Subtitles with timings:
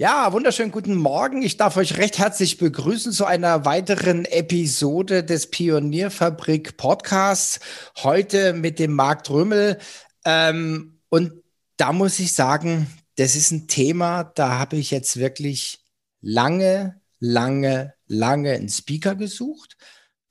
[0.00, 1.42] Ja, wunderschönen guten Morgen.
[1.42, 7.58] Ich darf euch recht herzlich begrüßen zu einer weiteren Episode des Pionierfabrik Podcasts.
[7.96, 9.76] Heute mit dem Marc Drümmel.
[10.24, 11.32] Ähm, und
[11.78, 15.84] da muss ich sagen, das ist ein Thema, da habe ich jetzt wirklich
[16.20, 19.76] lange, lange, lange einen Speaker gesucht.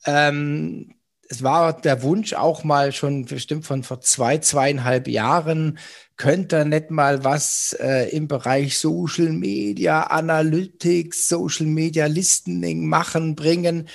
[0.06, 0.97] Ähm,
[1.30, 5.78] es war der Wunsch auch mal schon bestimmt von vor zwei, zweieinhalb Jahren,
[6.16, 13.88] könnte nicht mal was äh, im Bereich Social Media Analytics, Social Media Listening machen, bringen.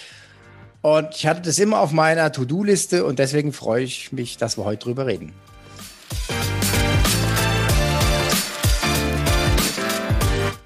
[0.82, 4.64] Und ich hatte das immer auf meiner To-Do-Liste und deswegen freue ich mich, dass wir
[4.64, 5.32] heute drüber reden.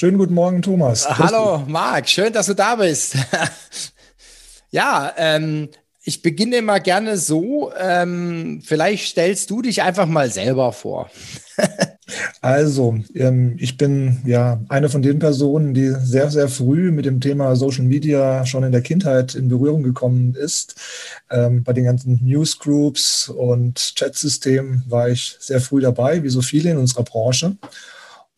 [0.00, 1.04] Schönen guten Morgen, Thomas.
[1.04, 1.68] Grüß Hallo, dich.
[1.68, 2.08] Marc.
[2.08, 3.16] Schön, dass du da bist.
[4.70, 5.68] ja, ähm,
[6.02, 7.70] ich beginne immer gerne so.
[7.78, 11.10] Ähm, vielleicht stellst du dich einfach mal selber vor.
[12.40, 17.20] also, ähm, ich bin ja eine von den Personen, die sehr, sehr früh mit dem
[17.20, 20.76] Thema Social Media schon in der Kindheit in Berührung gekommen ist.
[21.30, 26.70] Ähm, bei den ganzen Newsgroups und Chatsystemen war ich sehr früh dabei, wie so viele
[26.70, 27.58] in unserer Branche.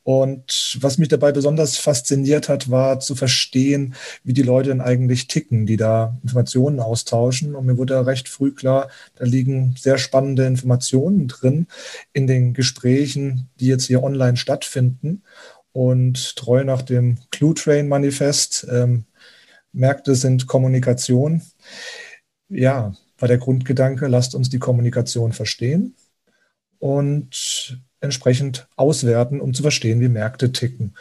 [0.04, 5.28] Und was mich dabei besonders fasziniert hat, war zu verstehen, wie die Leute denn eigentlich
[5.28, 7.54] ticken, die da Informationen austauschen.
[7.54, 11.66] Und mir wurde recht früh klar, da liegen sehr spannende Informationen drin
[12.12, 15.22] in den Gesprächen, die jetzt hier online stattfinden.
[15.72, 19.04] Und treu nach dem Clue Train Manifest, ähm,
[19.72, 21.42] Märkte sind Kommunikation.
[22.48, 25.94] Ja, war der Grundgedanke, lasst uns die Kommunikation verstehen.
[26.78, 30.94] Und entsprechend auswerten, um zu verstehen, wie Märkte ticken.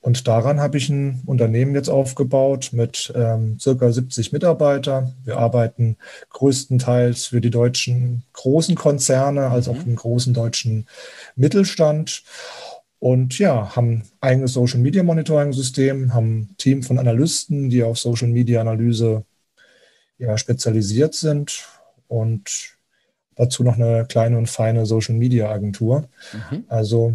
[0.00, 5.14] Und daran habe ich ein Unternehmen jetzt aufgebaut mit ähm, circa 70 Mitarbeitern.
[5.24, 5.96] Wir arbeiten
[6.30, 9.84] größtenteils für die deutschen großen Konzerne, als auch mhm.
[9.84, 10.86] den großen deutschen
[11.34, 12.22] Mittelstand.
[13.00, 17.82] Und ja, haben ein eigenes Social Media Monitoring System, haben ein Team von Analysten, die
[17.82, 19.24] auf Social Media Analyse
[20.18, 21.68] ja, spezialisiert sind.
[22.06, 22.77] Und
[23.38, 26.08] dazu noch eine kleine und feine Social Media Agentur.
[26.50, 26.64] Mhm.
[26.68, 27.14] Also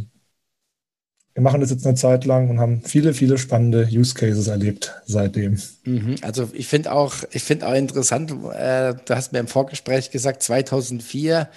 [1.33, 4.93] wir machen das jetzt eine Zeit lang und haben viele, viele spannende Use Cases erlebt
[5.05, 5.59] seitdem.
[5.83, 6.15] Mhm.
[6.21, 10.43] Also ich finde auch, ich finde auch interessant, äh, du hast mir im Vorgespräch gesagt,
[10.43, 11.49] 2004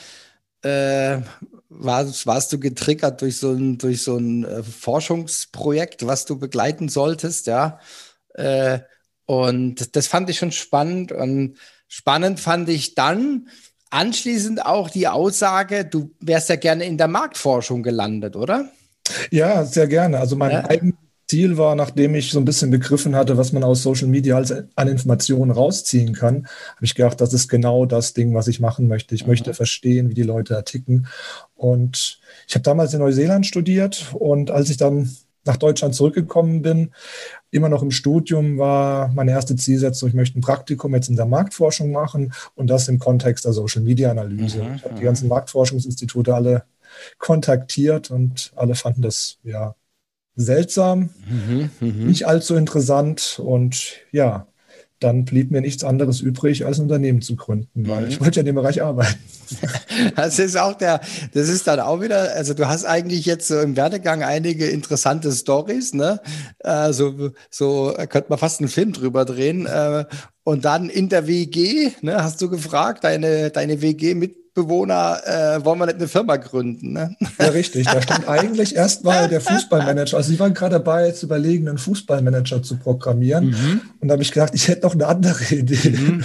[0.63, 1.19] äh,
[1.69, 6.89] warst, warst du getriggert durch so ein, durch so ein äh, Forschungsprojekt, was du begleiten
[6.89, 7.79] solltest, ja.
[8.35, 8.81] Äh,
[9.27, 13.49] und das fand ich schon spannend und spannend fand ich dann,
[13.91, 18.71] anschließend auch die Aussage, du wärst ja gerne in der Marktforschung gelandet, oder?
[19.31, 20.19] Ja, sehr gerne.
[20.19, 20.69] Also mein ja.
[20.69, 20.95] eigenes
[21.29, 24.53] Ziel war, nachdem ich so ein bisschen begriffen hatte, was man aus Social Media als
[24.53, 26.47] an Informationen rausziehen kann,
[26.77, 29.15] habe ich gedacht, das ist genau das Ding, was ich machen möchte.
[29.15, 29.31] Ich mhm.
[29.31, 31.09] möchte verstehen, wie die Leute ticken.
[31.55, 35.11] Und ich habe damals in Neuseeland studiert und als ich dann
[35.47, 36.91] nach Deutschland zurückgekommen bin,
[37.51, 41.27] immer noch im Studium war meine erste Zielsetzung, ich möchte ein Praktikum jetzt in der
[41.27, 44.63] Marktforschung machen und das im Kontext der Social Media Analyse.
[44.63, 45.07] Mhm, ich habe die mhm.
[45.07, 46.65] ganzen Marktforschungsinstitute alle
[47.19, 49.75] kontaktiert und alle fanden das ja
[50.35, 52.05] seltsam, mhm, mh.
[52.07, 54.47] nicht allzu interessant und ja,
[55.01, 58.09] dann blieb mir nichts anderes übrig, als ein Unternehmen zu gründen, weil mhm.
[58.09, 59.19] ich wollte ja in dem Bereich arbeiten.
[60.17, 61.01] Das ist auch der,
[61.33, 65.31] das ist dann auch wieder, also du hast eigentlich jetzt so im Werdegang einige interessante
[65.31, 66.21] Stories, ne?
[66.61, 69.67] Also so könnte man fast einen Film drüber drehen.
[69.67, 70.05] Äh,
[70.43, 75.65] und dann in der WG, ne, hast du gefragt, deine, deine WG mit Bewohner, äh,
[75.65, 76.95] wollen wir nicht eine Firma gründen.
[76.95, 77.15] Ne?
[77.39, 77.87] Ja, richtig.
[77.87, 80.17] Da stand eigentlich erstmal der Fußballmanager.
[80.17, 83.49] Also, sie waren gerade dabei, zu überlegen, einen Fußballmanager zu programmieren.
[83.51, 83.81] Mhm.
[84.01, 85.91] Und da habe ich gedacht, ich hätte noch eine andere Idee.
[85.91, 86.25] Mhm.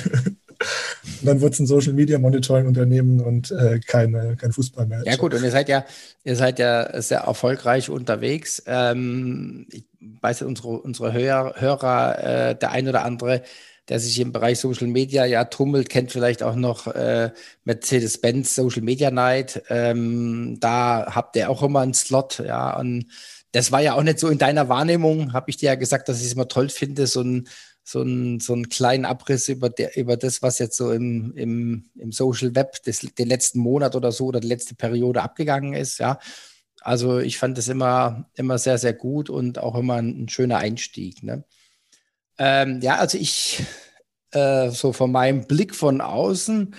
[1.22, 5.12] Und dann wurde es ein Social Media Monitoring Unternehmen und äh, keine, kein Fußballmanager.
[5.12, 5.84] Ja, gut, und ihr seid ja,
[6.24, 8.64] ihr seid ja sehr erfolgreich unterwegs.
[8.66, 9.84] Ähm, ich
[10.22, 13.42] weiß, unsere, unsere Hörer, Hörer äh, der ein oder andere
[13.92, 17.32] der sich im Bereich Social Media ja tummelt, kennt vielleicht auch noch äh,
[17.66, 19.64] Mercedes-Benz Social Media Night.
[19.68, 22.80] Ähm, da habt ihr auch immer einen Slot, ja.
[22.80, 23.08] Und
[23.52, 26.22] das war ja auch nicht so in deiner Wahrnehmung, habe ich dir ja gesagt, dass
[26.22, 27.50] ich es immer toll finde, so ein
[27.84, 31.90] so einen, so einen kleinen Abriss über, der, über das, was jetzt so im, im,
[31.96, 35.98] im Social Web des, den letzten Monat oder so oder die letzte Periode abgegangen ist,
[36.00, 36.18] ja.
[36.80, 40.60] Also ich fand das immer, immer sehr, sehr gut und auch immer ein, ein schöner
[40.60, 41.24] Einstieg.
[41.24, 41.44] Ne?
[42.44, 43.64] Ähm, ja, also ich,
[44.32, 46.74] äh, so von meinem Blick von außen,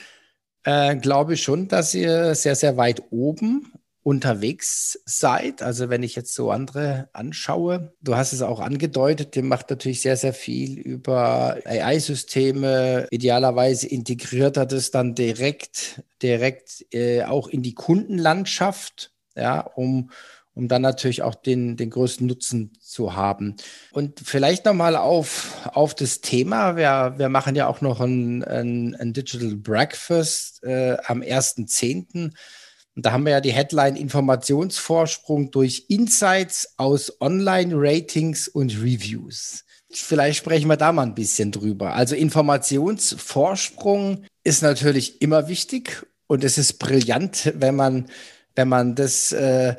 [0.64, 3.72] äh, glaube ich schon, dass ihr sehr, sehr weit oben
[4.02, 5.62] unterwegs seid.
[5.62, 10.00] Also wenn ich jetzt so andere anschaue, du hast es auch angedeutet, ihr macht natürlich
[10.00, 13.06] sehr, sehr viel über AI-Systeme.
[13.12, 20.10] Idealerweise integriert er das dann direkt, direkt äh, auch in die Kundenlandschaft, ja, um
[20.54, 23.56] um dann natürlich auch den, den größten Nutzen zu haben.
[23.92, 26.76] Und vielleicht nochmal auf, auf das Thema.
[26.76, 32.32] Wir, wir machen ja auch noch ein, ein, ein Digital Breakfast äh, am 1.10.
[32.94, 39.64] Und da haben wir ja die Headline Informationsvorsprung durch Insights aus Online-Ratings und Reviews.
[39.90, 41.94] Vielleicht sprechen wir da mal ein bisschen drüber.
[41.94, 48.10] Also Informationsvorsprung ist natürlich immer wichtig und es ist brillant, wenn man,
[48.54, 49.76] wenn man das, äh,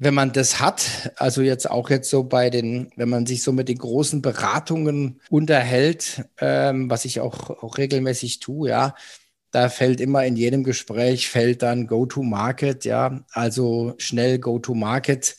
[0.00, 1.12] wenn man das hat.
[1.16, 5.20] Also jetzt auch jetzt so bei den, wenn man sich so mit den großen Beratungen
[5.28, 8.94] unterhält, ähm, was ich auch, auch regelmäßig tue, ja,
[9.52, 15.36] da fällt immer in jedem Gespräch fällt dann Go-to-Market, ja, also schnell Go-to-Market.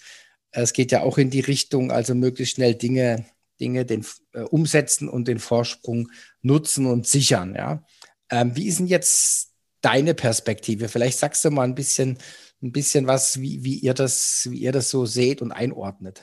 [0.52, 3.26] Es geht ja auch in die Richtung, also möglichst schnell Dinge,
[3.60, 6.12] Dinge den, äh, umsetzen und den Vorsprung
[6.42, 7.84] nutzen und sichern, ja.
[8.30, 10.88] Ähm, wie ist denn jetzt deine Perspektive?
[10.88, 12.20] Vielleicht sagst du mal ein bisschen,
[12.62, 16.22] ein bisschen was, wie, wie ihr das, wie ihr das so seht und einordnet.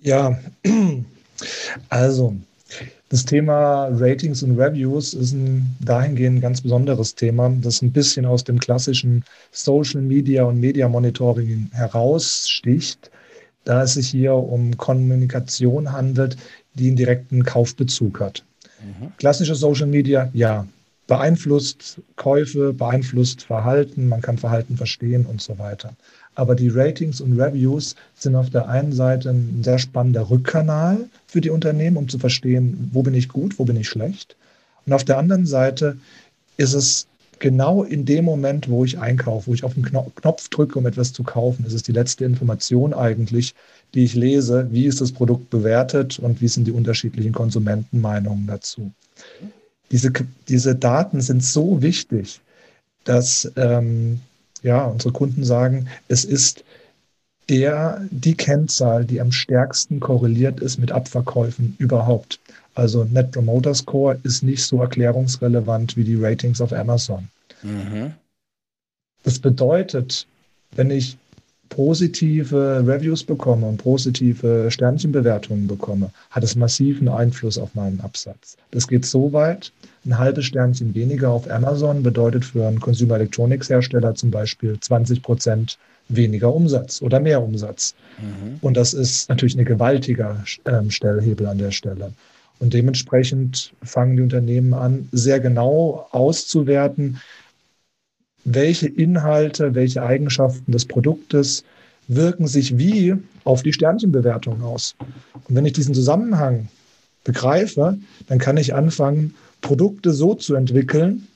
[0.00, 0.38] Ja,
[1.88, 2.34] also
[3.08, 8.44] das Thema Ratings und Reviews ist ein dahingehend ganz besonderes Thema, das ein bisschen aus
[8.44, 13.10] dem klassischen Social Media und Media Monitoring heraussticht,
[13.64, 16.36] da es sich hier um Kommunikation handelt,
[16.74, 18.44] die einen direkten Kaufbezug hat.
[18.80, 19.12] Mhm.
[19.16, 20.66] Klassische Social Media, ja,
[21.10, 25.92] beeinflusst Käufe, beeinflusst Verhalten, man kann Verhalten verstehen und so weiter.
[26.36, 31.40] Aber die Ratings und Reviews sind auf der einen Seite ein sehr spannender Rückkanal für
[31.40, 34.36] die Unternehmen, um zu verstehen, wo bin ich gut, wo bin ich schlecht.
[34.86, 35.96] Und auf der anderen Seite
[36.56, 37.08] ist es
[37.40, 41.12] genau in dem Moment, wo ich einkaufe, wo ich auf den Knopf drücke, um etwas
[41.12, 43.56] zu kaufen, ist es die letzte Information eigentlich,
[43.94, 48.92] die ich lese, wie ist das Produkt bewertet und wie sind die unterschiedlichen Konsumentenmeinungen dazu.
[49.90, 50.12] Diese,
[50.48, 52.40] diese Daten sind so wichtig,
[53.04, 54.20] dass ähm,
[54.62, 56.64] ja, unsere Kunden sagen, es ist
[57.48, 62.38] der, die Kennzahl, die am stärksten korreliert ist mit Abverkäufen überhaupt.
[62.74, 67.28] Also Net Promoter Score ist nicht so erklärungsrelevant wie die Ratings auf Amazon.
[67.62, 68.12] Mhm.
[69.24, 70.26] Das bedeutet,
[70.76, 71.18] wenn ich
[71.68, 78.56] positive Reviews bekomme und positive Sternchenbewertungen bekomme, hat es massiven Einfluss auf meinen Absatz.
[78.70, 79.72] Das geht so weit,
[80.06, 85.22] ein halbes Sternchen weniger auf Amazon bedeutet für einen Consumer Electronics Hersteller zum Beispiel 20
[85.22, 87.94] Prozent weniger Umsatz oder mehr Umsatz.
[88.18, 88.58] Mhm.
[88.60, 92.12] Und das ist natürlich ein gewaltiger ähm, Stellhebel an der Stelle.
[92.58, 97.20] Und dementsprechend fangen die Unternehmen an, sehr genau auszuwerten,
[98.44, 101.64] welche Inhalte, welche Eigenschaften des Produktes
[102.08, 103.14] wirken sich wie
[103.44, 104.94] auf die Sternchenbewertung aus.
[105.48, 106.68] Und wenn ich diesen Zusammenhang
[107.24, 111.26] begreife, dann kann ich anfangen, Produkte so zu entwickeln,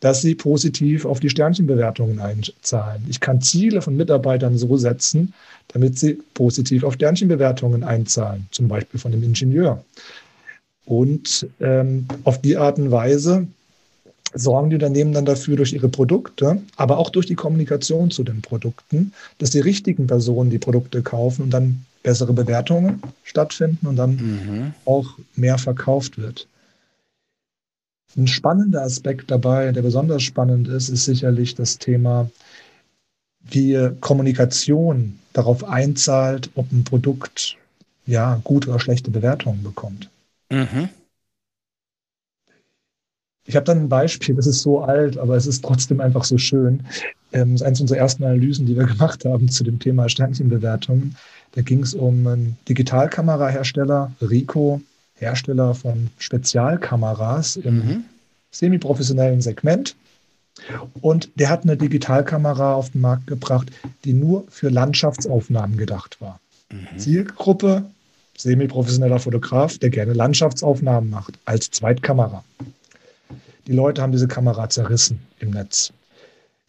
[0.00, 3.04] dass sie positiv auf die Sternchenbewertungen einzahlen.
[3.08, 5.32] Ich kann Ziele von Mitarbeitern so setzen,
[5.68, 9.84] damit sie positiv auf Sternchenbewertungen einzahlen, zum Beispiel von dem Ingenieur.
[10.84, 13.46] Und ähm, auf die Art und Weise
[14.34, 18.42] sorgen die Unternehmen dann dafür durch ihre Produkte, aber auch durch die Kommunikation zu den
[18.42, 24.16] Produkten, dass die richtigen Personen die Produkte kaufen und dann bessere Bewertungen stattfinden und dann
[24.16, 24.74] mhm.
[24.84, 26.48] auch mehr verkauft wird.
[28.16, 32.30] Ein spannender Aspekt dabei, der besonders spannend ist, ist sicherlich das Thema,
[33.40, 37.56] wie Kommunikation darauf einzahlt, ob ein Produkt
[38.06, 40.10] ja gute oder schlechte Bewertungen bekommt.
[40.50, 40.88] Mhm.
[43.44, 46.38] Ich habe dann ein Beispiel, das ist so alt, aber es ist trotzdem einfach so
[46.38, 46.86] schön.
[47.32, 51.16] Ähm, das ist eines unserer ersten Analysen, die wir gemacht haben zu dem Thema Sternchenbewertungen.
[51.52, 54.80] Da ging es um einen Digitalkamerahersteller, Rico,
[55.22, 58.04] Hersteller von Spezialkameras im mhm.
[58.50, 59.96] semiprofessionellen Segment.
[61.00, 63.70] Und der hat eine Digitalkamera auf den Markt gebracht,
[64.04, 66.40] die nur für Landschaftsaufnahmen gedacht war.
[66.70, 66.98] Mhm.
[66.98, 67.84] Zielgruppe,
[68.36, 72.44] semiprofessioneller Fotograf, der gerne Landschaftsaufnahmen macht, als Zweitkamera.
[73.66, 75.92] Die Leute haben diese Kamera zerrissen im Netz.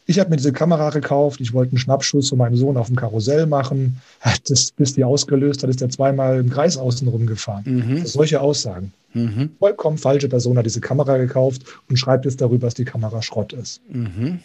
[0.06, 1.40] Ich habe mir diese Kamera gekauft.
[1.40, 4.00] Ich wollte einen Schnappschuss von meinem Sohn auf dem Karussell machen.
[4.46, 7.64] Das, bis die ausgelöst hat, ist er zweimal im Kreis außen rumgefahren.
[7.64, 8.06] Mhm.
[8.06, 8.92] Solche Aussagen.
[9.14, 9.50] Mhm.
[9.58, 13.52] Vollkommen falsche Person hat diese Kamera gekauft und schreibt jetzt darüber, dass die Kamera Schrott
[13.52, 13.80] ist.
[13.88, 14.40] Mhm.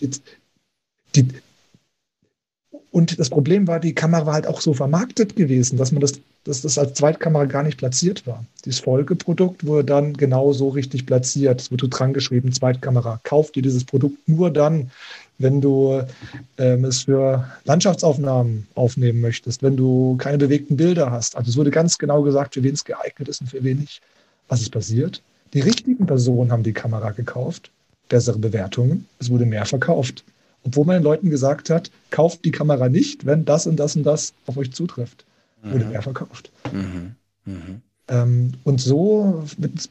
[0.00, 0.10] die,
[1.14, 1.28] die,
[2.92, 6.14] und das Problem war, die Kamera war halt auch so vermarktet gewesen, dass man das,
[6.42, 8.44] dass das als Zweitkamera gar nicht platziert war.
[8.64, 11.60] Dieses Folgeprodukt wurde dann genau so richtig platziert.
[11.60, 13.20] Es wurde dran geschrieben, Zweitkamera.
[13.22, 14.90] Kauf dir dieses Produkt nur dann,
[15.38, 16.02] wenn du
[16.58, 21.36] ähm, es für Landschaftsaufnahmen aufnehmen möchtest, wenn du keine bewegten Bilder hast.
[21.36, 24.00] Also es wurde ganz genau gesagt, für wen es geeignet ist und für wen nicht.
[24.48, 25.22] Was ist passiert?
[25.54, 27.70] Die richtigen Personen haben die Kamera gekauft,
[28.08, 30.24] bessere Bewertungen, es wurde mehr verkauft
[30.64, 34.04] obwohl man den Leuten gesagt hat, kauft die Kamera nicht, wenn das und das und
[34.04, 35.24] das auf euch zutrifft.
[35.62, 35.72] Mhm.
[35.72, 36.50] Wurde mehr verkauft.
[36.72, 37.14] Mhm.
[37.44, 37.82] Mhm.
[38.08, 39.44] Ähm, und so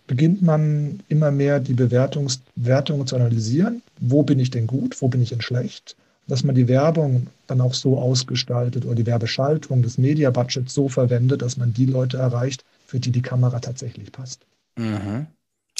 [0.08, 3.82] beginnt man immer mehr die Bewertungswertung zu analysieren.
[4.00, 5.02] Wo bin ich denn gut?
[5.02, 5.96] Wo bin ich denn schlecht?
[6.28, 11.42] Dass man die Werbung dann auch so ausgestaltet oder die Werbeschaltung des Media-Budgets so verwendet,
[11.42, 14.42] dass man die Leute erreicht, für die die Kamera tatsächlich passt.
[14.76, 15.28] Mhm.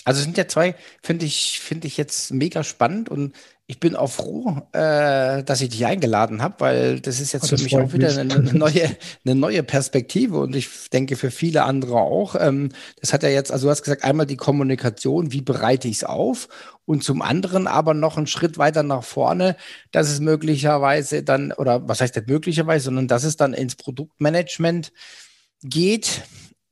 [0.06, 3.36] Also sind ja zwei, finde ich, finde ich jetzt mega spannend und
[3.70, 7.56] ich bin auch froh, äh, dass ich dich eingeladen habe, weil das ist jetzt oh,
[7.56, 11.62] für mich auch wieder eine, eine, neue, eine neue Perspektive und ich denke für viele
[11.66, 12.36] andere auch.
[12.36, 15.98] Ähm, das hat ja jetzt, also du hast gesagt, einmal die Kommunikation, wie bereite ich
[15.98, 16.48] es auf
[16.86, 19.56] und zum anderen aber noch einen Schritt weiter nach vorne,
[19.92, 24.92] dass es möglicherweise dann, oder was heißt nicht möglicherweise, sondern dass es dann ins Produktmanagement
[25.62, 26.24] geht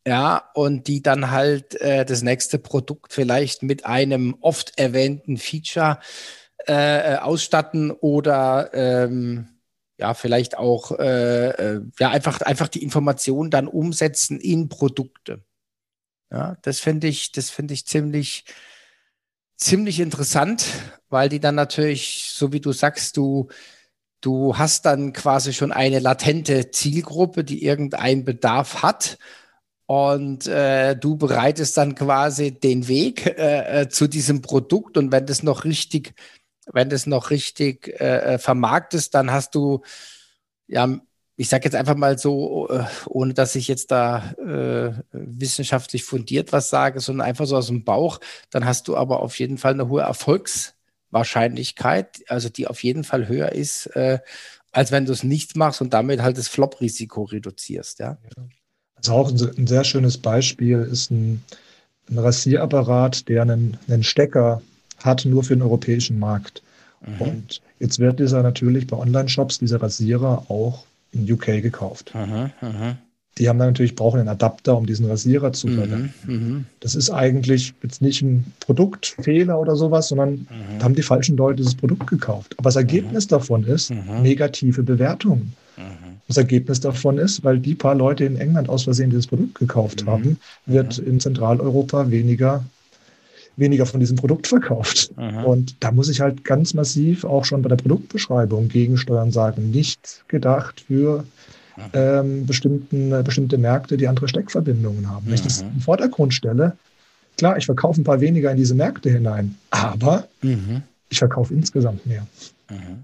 [0.08, 6.00] ja, und die dann halt äh, das nächste Produkt vielleicht mit einem oft erwähnten Feature
[6.68, 9.48] äh, äh, ausstatten oder ähm,
[9.98, 15.44] ja, vielleicht auch äh, äh, ja, einfach, einfach die Information dann umsetzen in Produkte.
[16.32, 18.46] Ja, das finde ich, das finde ich ziemlich,
[19.56, 20.66] ziemlich interessant,
[21.10, 23.48] weil die dann natürlich, so wie du sagst, du,
[24.22, 29.18] du hast dann quasi schon eine latente Zielgruppe, die irgendeinen Bedarf hat
[29.88, 35.44] und äh, du bereitest dann quasi den Weg äh, zu diesem Produkt und wenn das
[35.44, 36.14] noch richtig,
[36.72, 39.82] wenn das noch richtig äh, äh vermarktest, dann hast du
[40.68, 41.00] ja,
[41.38, 46.52] ich sage jetzt einfach mal so, äh, ohne dass ich jetzt da äh, wissenschaftlich fundiert
[46.52, 48.20] was sage, sondern einfach so aus dem Bauch,
[48.50, 53.28] dann hast du aber auf jeden Fall eine hohe Erfolgswahrscheinlichkeit, also die auf jeden Fall
[53.28, 54.20] höher ist, äh,
[54.72, 58.18] als wenn du es nicht machst und damit halt das Flop-Risiko reduzierst, ja.
[58.96, 61.44] Also auch ein, sehr schönes Beispiel ist ein,
[62.10, 64.64] ein Rasierapparat, der einen, einen, Stecker
[65.04, 66.62] hat, nur für den europäischen Markt.
[67.06, 67.22] Mhm.
[67.22, 72.14] Und jetzt wird dieser natürlich bei Online-Shops, dieser Rasierer, auch in UK gekauft.
[72.14, 72.98] Mhm, mh.
[73.38, 76.14] Die haben dann natürlich, brauchen einen Adapter, um diesen Rasierer zu mhm, verwenden.
[76.26, 80.80] Mhm, das ist eigentlich jetzt nicht ein Produktfehler oder sowas, sondern mhm.
[80.80, 82.56] da haben die falschen Leute dieses Produkt gekauft.
[82.58, 83.30] Aber das Ergebnis mhm.
[83.30, 84.24] davon ist mhm.
[84.24, 85.54] negative Bewertungen.
[86.28, 90.04] Das Ergebnis davon ist, weil die paar Leute in England aus Versehen dieses Produkt gekauft
[90.04, 90.10] mhm.
[90.10, 91.08] haben, wird mhm.
[91.08, 92.66] in Zentraleuropa weniger,
[93.58, 95.12] weniger von diesem Produkt verkauft.
[95.18, 95.44] Mhm.
[95.44, 100.24] Und da muss ich halt ganz massiv auch schon bei der Produktbeschreibung gegensteuern sagen, nicht
[100.28, 101.26] gedacht für
[101.94, 105.26] ähm, bestimmten, äh, bestimmte Märkte, die andere Steckverbindungen haben.
[105.28, 105.72] Wenn ich das mhm.
[105.76, 106.78] im Vordergrund stelle,
[107.38, 110.82] klar, ich verkaufe ein paar weniger in diese Märkte hinein, aber mhm.
[111.10, 112.26] ich verkaufe insgesamt mehr.
[112.70, 113.04] Mhm.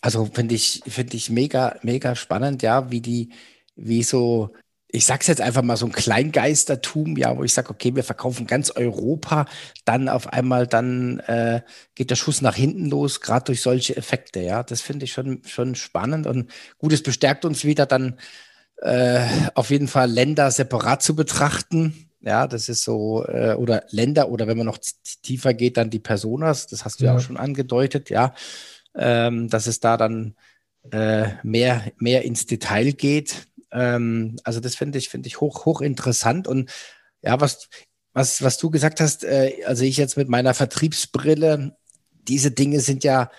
[0.00, 3.30] Also finde ich, finde ich mega, mega spannend, ja, wie die,
[3.76, 4.50] wie so,
[4.94, 8.46] ich sag's jetzt einfach mal so ein Kleingeistertum, ja, wo ich sage, okay, wir verkaufen
[8.46, 9.46] ganz Europa,
[9.84, 11.62] dann auf einmal, dann äh,
[11.94, 14.62] geht der Schuss nach hinten los, gerade durch solche Effekte, ja.
[14.62, 18.18] Das finde ich schon, schon spannend und gut, es bestärkt uns wieder dann
[18.82, 22.08] äh, auf jeden Fall Länder separat zu betrachten.
[22.20, 24.78] Ja, das ist so, äh, oder Länder, oder wenn man noch
[25.22, 28.34] tiefer geht, dann die Personas, das hast du ja, ja auch schon angedeutet, ja
[28.94, 30.34] ähm, dass es da dann
[30.90, 33.48] äh, mehr, mehr ins Detail geht.
[33.74, 36.48] Ähm, also das finde ich, finde ich hoch, hoch interessant.
[36.48, 36.70] Und
[37.20, 37.68] ja, was,
[38.14, 41.76] was, was du gesagt hast, äh, also ich jetzt mit meiner Vertriebsbrille,
[42.28, 43.30] diese Dinge sind ja,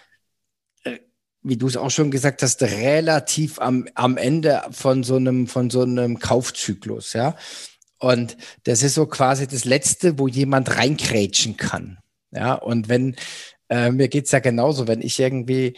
[0.83, 0.99] äh,
[1.41, 5.69] wie du es auch schon gesagt hast, relativ am, am Ende von so einem, von
[5.69, 7.35] so einem Kaufzyklus, ja.
[7.97, 11.97] Und das ist so quasi das Letzte, wo jemand reinkrätschen kann.
[12.31, 13.15] Ja, und wenn,
[13.69, 15.77] äh, mir es ja genauso, wenn ich irgendwie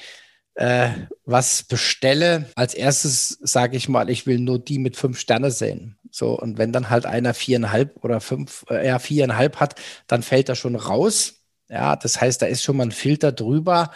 [0.57, 0.89] äh,
[1.25, 5.97] was bestelle, als erstes sage ich mal, ich will nur die mit fünf Sterne sehen.
[6.09, 9.75] So, und wenn dann halt einer viereinhalb oder fünf, äh, ja, viereinhalb hat,
[10.07, 11.35] dann fällt er schon raus.
[11.69, 13.91] Ja, das heißt, da ist schon mal ein Filter drüber.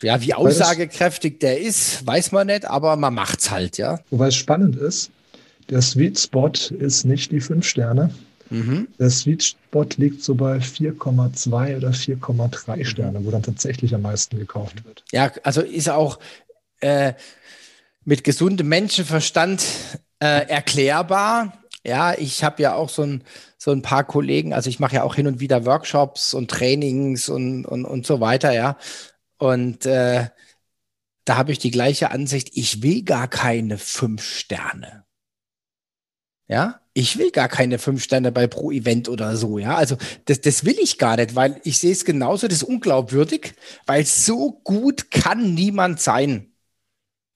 [0.00, 3.98] Ja, wie aussagekräftig der ist, weiß man nicht, aber man macht's halt, ja.
[4.10, 5.10] Wobei es spannend ist,
[5.68, 8.10] der Sweet Spot ist nicht die fünf Sterne,
[8.50, 8.88] Mhm.
[8.98, 12.84] Der Sweet Spot liegt so bei 4,2 oder 4,3 mhm.
[12.84, 15.04] Sterne, wo dann tatsächlich am meisten gekauft wird.
[15.12, 16.18] Ja, also ist auch
[16.80, 17.14] äh,
[18.04, 19.64] mit gesundem Menschenverstand
[20.20, 21.64] äh, erklärbar.
[21.84, 23.22] Ja, ich habe ja auch so ein,
[23.58, 27.28] so ein paar Kollegen, also ich mache ja auch hin und wieder Workshops und Trainings
[27.28, 28.76] und, und, und so weiter, ja.
[29.38, 30.28] Und äh,
[31.24, 32.50] da habe ich die gleiche Ansicht.
[32.54, 35.04] Ich will gar keine fünf Sterne.
[36.48, 39.58] Ja, ich will gar keine fünf Sterne bei Pro Event oder so.
[39.58, 42.68] Ja, also das, das will ich gar nicht, weil ich sehe es genauso, das ist
[42.68, 43.52] unglaubwürdig,
[43.84, 46.54] weil so gut kann niemand sein.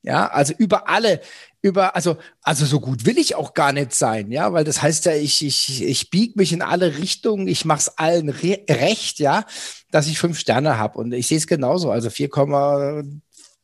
[0.03, 1.21] Ja, also über alle,
[1.61, 5.05] über, also, also so gut will ich auch gar nicht sein, ja, weil das heißt
[5.05, 9.19] ja, ich, ich, ich biege mich in alle Richtungen, ich mache es allen re recht,
[9.19, 9.45] ja,
[9.91, 10.99] dass ich fünf Sterne habe.
[10.99, 13.11] Und ich sehe es genauso, also 4,2,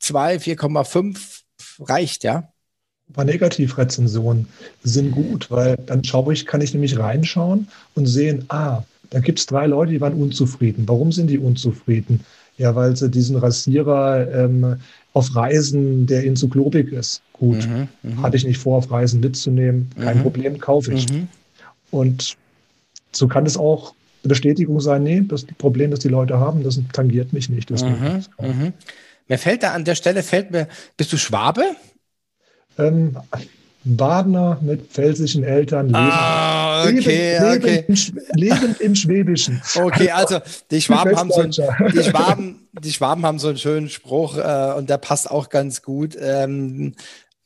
[0.03, 1.19] 4,5
[1.79, 2.53] reicht, ja.
[3.09, 4.49] Ein paar Negativrezensionen
[4.83, 9.39] sind gut, weil dann schaue ich, kann ich nämlich reinschauen und sehen, ah, da gibt
[9.39, 10.85] es drei Leute, die waren unzufrieden.
[10.87, 12.21] Warum sind die unzufrieden?
[12.59, 14.77] Ja, weil sie diesen Rasierer ähm,
[15.13, 17.23] auf Reisen, der ihnen zu klobig ist.
[17.33, 18.23] Gut, mhm, mh.
[18.23, 19.91] hatte ich nicht vor, auf Reisen mitzunehmen.
[20.01, 20.23] Kein mhm.
[20.23, 21.09] Problem, kaufe ich.
[21.11, 21.29] Mhm.
[21.91, 22.37] Und
[23.13, 26.81] so kann es auch eine Bestätigung sein, nee, das Problem, das die Leute haben, das
[26.93, 27.71] tangiert mich nicht.
[27.71, 28.73] Mhm, mhm.
[29.29, 31.63] Mir fällt da an der Stelle, fällt mir, bist du Schwabe?
[32.78, 33.16] Ähm,
[33.87, 37.85] Badener mit pfälzischen Eltern leben, ah, okay, leben, okay.
[37.87, 39.62] Lebend, im, lebend im Schwäbischen.
[39.76, 40.40] Okay, also
[40.73, 44.75] die Schwaben haben so ein, die Schwaben, die Schwaben haben so einen schönen Spruch äh,
[44.76, 46.16] und der passt auch ganz gut.
[46.21, 46.95] Ähm,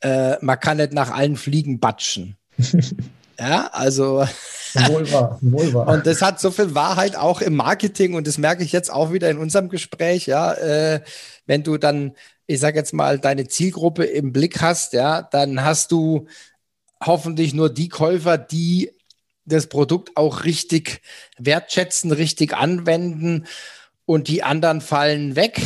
[0.01, 2.37] äh, man kann nicht nach allen Fliegen batschen.
[3.39, 4.25] ja, also.
[4.73, 5.87] Wohl wahr, wohl wahr.
[5.89, 9.13] Und das hat so viel Wahrheit auch im Marketing und das merke ich jetzt auch
[9.13, 10.53] wieder in unserem Gespräch, ja.
[10.53, 11.01] Äh,
[11.45, 12.13] wenn du dann
[12.51, 16.27] ich sage jetzt mal, deine Zielgruppe im Blick hast, ja, dann hast du
[17.01, 18.91] hoffentlich nur die Käufer, die
[19.45, 21.01] das Produkt auch richtig
[21.37, 23.47] wertschätzen, richtig anwenden
[24.05, 25.61] und die anderen fallen weg.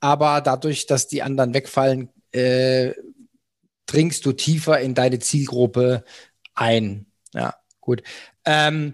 [0.00, 2.92] Aber dadurch, dass die anderen wegfallen, äh,
[3.86, 6.04] dringst du tiefer in deine Zielgruppe
[6.54, 7.06] ein.
[7.32, 8.02] Ja, gut.
[8.44, 8.92] Ähm,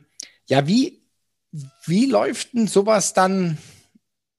[0.48, 1.02] ja, wie,
[1.86, 3.58] wie läuft denn sowas dann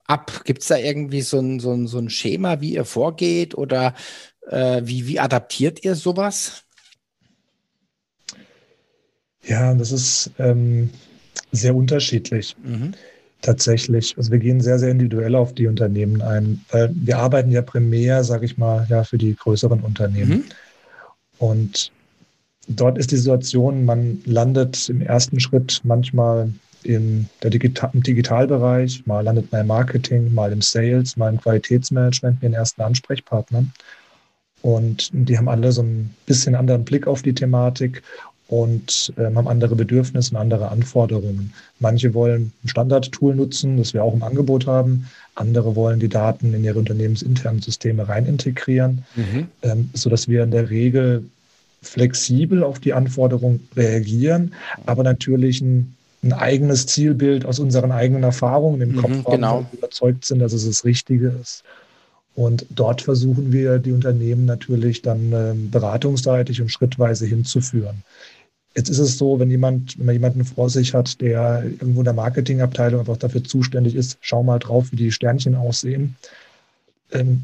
[0.06, 0.44] ab?
[0.46, 3.94] Gibt es da irgendwie so ein, so, ein, so ein Schema, wie ihr vorgeht oder
[4.50, 6.64] äh, wie, wie adaptiert ihr sowas?
[9.46, 10.90] Ja, das ist ähm,
[11.52, 12.56] sehr unterschiedlich.
[12.64, 12.94] Mhm.
[13.42, 14.16] Tatsächlich.
[14.18, 18.24] Also wir gehen sehr, sehr individuell auf die Unternehmen ein, weil wir arbeiten ja primär,
[18.24, 20.30] sage ich mal, ja, für die größeren Unternehmen.
[20.30, 20.44] Mhm.
[21.40, 21.92] Und
[22.70, 26.54] dort ist die Situation, man landet im ersten Schritt manchmal
[26.86, 31.40] in der Digital im Digitalbereich, mal landet man im Marketing, mal im Sales, mal im
[31.40, 33.72] Qualitätsmanagement mit den ersten Ansprechpartnern.
[34.62, 38.02] Und die haben alle so ein bisschen anderen Blick auf die Thematik
[38.48, 41.54] und äh, haben andere Bedürfnisse und andere Anforderungen.
[41.80, 45.10] Manche wollen ein Standard-Tool nutzen, das wir auch im Angebot haben.
[45.36, 49.48] Andere wollen die Daten in ihre unternehmensinternen Systeme rein integrieren, mhm.
[49.64, 51.26] ähm, sodass wir in der Regel
[51.82, 54.54] flexibel auf die Anforderungen reagieren,
[54.86, 59.66] aber natürlich ein ein eigenes Zielbild aus unseren eigenen Erfahrungen im Kopf mhm, haben, genau.
[59.74, 61.64] überzeugt sind, dass es das Richtige ist.
[62.36, 68.04] Und dort versuchen wir, die Unternehmen natürlich dann ähm, beratungsseitig und schrittweise hinzuführen.
[68.76, 72.06] Jetzt ist es so, wenn jemand, wenn man jemanden vor sich hat, der irgendwo in
[72.06, 76.16] der Marketingabteilung einfach dafür zuständig ist, schau mal drauf, wie die Sternchen aussehen.
[77.12, 77.44] Ähm,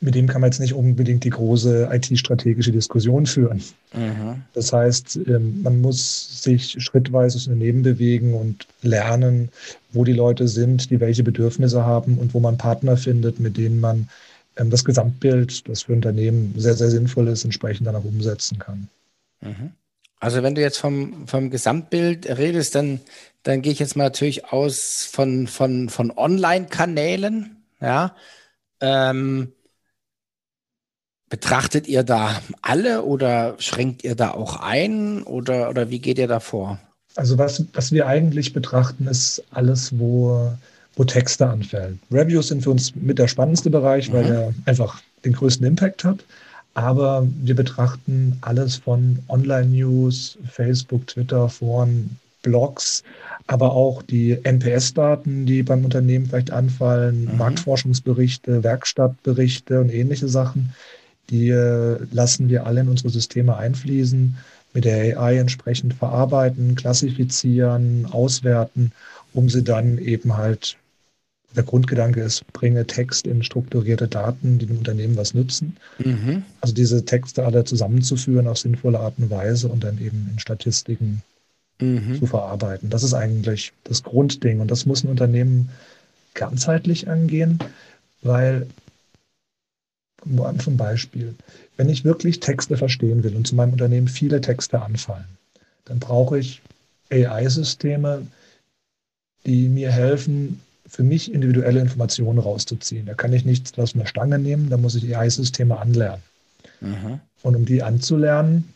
[0.00, 3.62] mit dem kann man jetzt nicht unbedingt die große IT-strategische Diskussion führen.
[3.92, 4.42] Mhm.
[4.54, 9.48] Das heißt, ähm, man muss sich schrittweise aus Unternehmen bewegen und lernen,
[9.92, 13.80] wo die Leute sind, die welche Bedürfnisse haben und wo man Partner findet, mit denen
[13.80, 14.08] man
[14.56, 18.88] ähm, das Gesamtbild, das für Unternehmen sehr, sehr sinnvoll ist, entsprechend dann auch umsetzen kann.
[19.40, 19.72] Mhm.
[20.20, 23.00] Also wenn du jetzt vom, vom Gesamtbild redest, dann,
[23.42, 28.14] dann gehe ich jetzt mal natürlich aus von, von, von Online-Kanälen, ja.
[28.80, 29.52] Ähm,
[31.30, 36.28] Betrachtet ihr da alle oder schränkt ihr da auch ein oder, oder wie geht ihr
[36.28, 36.78] da vor?
[37.16, 40.52] Also was, was wir eigentlich betrachten, ist alles, wo,
[40.96, 42.00] wo Texte anfällen.
[42.10, 44.12] Reviews sind für uns mit der spannendste Bereich, mhm.
[44.14, 46.24] weil er einfach den größten Impact hat.
[46.74, 53.02] Aber wir betrachten alles von Online-News, Facebook, Twitter, Foren, Blogs,
[53.48, 57.36] aber auch die NPS-Daten, die beim Unternehmen vielleicht anfallen, mhm.
[57.36, 60.72] Marktforschungsberichte, Werkstattberichte und ähnliche Sachen.
[61.30, 64.36] Die äh, lassen wir alle in unsere Systeme einfließen,
[64.74, 68.92] mit der AI entsprechend verarbeiten, klassifizieren, auswerten,
[69.32, 70.76] um sie dann eben halt,
[71.56, 75.76] der Grundgedanke ist, bringe Text in strukturierte Daten, die dem Unternehmen was nützen.
[75.98, 76.42] Mhm.
[76.60, 81.22] Also diese Texte alle zusammenzuführen auf sinnvolle Art und Weise und dann eben in Statistiken
[81.80, 82.18] mhm.
[82.18, 82.90] zu verarbeiten.
[82.90, 85.70] Das ist eigentlich das Grundding und das muss ein Unternehmen
[86.34, 87.58] ganzheitlich angehen,
[88.22, 88.66] weil
[90.58, 91.34] zum Beispiel,
[91.76, 95.26] wenn ich wirklich Texte verstehen will und zu meinem Unternehmen viele Texte anfallen,
[95.84, 96.60] dann brauche ich
[97.10, 98.26] AI-Systeme,
[99.46, 103.06] die mir helfen, für mich individuelle Informationen rauszuziehen.
[103.06, 106.22] Da kann ich nichts aus einer Stange nehmen, da muss ich AI-Systeme anlernen.
[106.80, 107.20] Mhm.
[107.42, 108.72] Und um die anzulernen,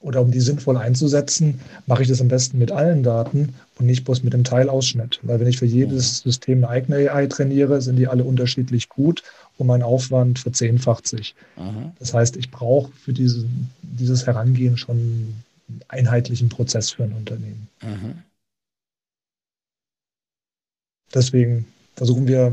[0.00, 4.04] oder um die sinnvoll einzusetzen, mache ich das am besten mit allen Daten und nicht
[4.04, 5.20] bloß mit dem Teilausschnitt.
[5.22, 6.30] Weil wenn ich für jedes mhm.
[6.30, 9.22] System eine eigene AI trainiere, sind die alle unterschiedlich gut
[9.58, 11.34] und mein Aufwand verzehnfacht sich.
[11.56, 11.92] Mhm.
[11.98, 13.44] Das heißt, ich brauche für diese,
[13.82, 15.44] dieses Herangehen schon einen
[15.88, 17.68] einheitlichen Prozess für ein Unternehmen.
[17.82, 18.22] Mhm.
[21.14, 22.52] Deswegen versuchen wir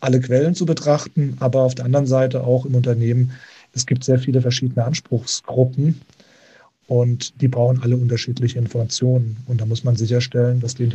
[0.00, 3.32] alle Quellen zu betrachten, aber auf der anderen Seite auch im Unternehmen,
[3.72, 6.00] es gibt sehr viele verschiedene Anspruchsgruppen
[6.88, 9.36] und die brauchen alle unterschiedliche Informationen.
[9.46, 10.88] Und da muss man sicherstellen, dass die,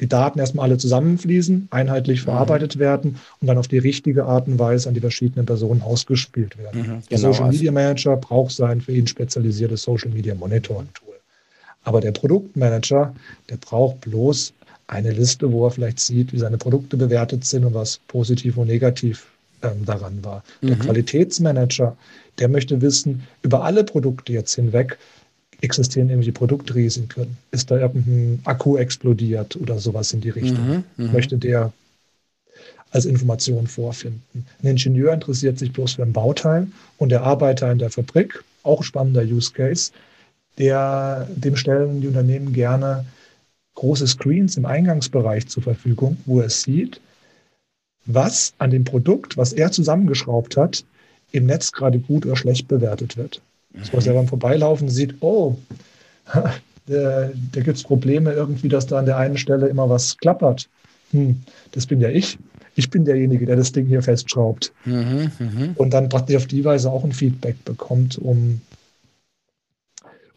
[0.00, 2.24] die Daten erstmal alle zusammenfließen, einheitlich mhm.
[2.24, 6.58] verarbeitet werden und dann auf die richtige Art und Weise an die verschiedenen Personen ausgespielt
[6.58, 6.80] werden.
[6.80, 7.00] Mhm, genau.
[7.10, 11.14] Der Social also Media Manager braucht sein für ihn spezialisiertes Social Media Monitoring Tool.
[11.84, 13.14] Aber der Produktmanager,
[13.48, 14.52] der braucht bloß
[14.86, 18.66] eine Liste, wo er vielleicht sieht, wie seine Produkte bewertet sind und was positiv und
[18.66, 19.26] negativ
[19.62, 20.44] ähm, daran war.
[20.60, 20.66] Mhm.
[20.68, 21.96] Der Qualitätsmanager,
[22.38, 24.98] der möchte wissen, über alle Produkte jetzt hinweg,
[25.62, 27.36] existieren irgendwelche Produktrisiken?
[27.50, 30.66] Ist da irgendein Akku explodiert oder sowas in die Richtung?
[30.66, 31.72] Mhm, mhm, Möchte der
[32.90, 34.46] als Information vorfinden.
[34.62, 36.66] Ein Ingenieur interessiert sich bloß für ein Bauteil
[36.98, 39.92] und der Arbeiter in der Fabrik, auch spannender Use Case,
[40.58, 43.06] der, dem stellen die Unternehmen gerne
[43.74, 47.00] große Screens im Eingangsbereich zur Verfügung, wo er sieht,
[48.04, 50.84] was an dem Produkt, was er zusammengeschraubt hat,
[51.30, 53.40] im Netz gerade gut oder schlecht bewertet wird.
[53.92, 55.56] Dass er beim Vorbeilaufen sieht, oh,
[56.86, 60.68] da, da gibt es Probleme irgendwie, dass da an der einen Stelle immer was klappert.
[61.12, 62.38] Hm, das bin ja ich.
[62.74, 64.72] Ich bin derjenige, der das Ding hier festschraubt.
[64.86, 65.68] Mhm, mh.
[65.76, 68.60] Und dann praktisch auf die Weise auch ein Feedback bekommt, um